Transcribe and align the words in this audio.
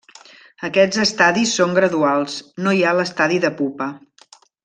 Aquests 0.67 1.01
estadis 1.03 1.51
són 1.59 1.75
graduals; 1.79 2.39
no 2.67 2.73
hi 2.79 2.83
ha 2.83 2.95
l'estadi 3.01 3.39
de 3.45 3.53
pupa. 3.61 3.93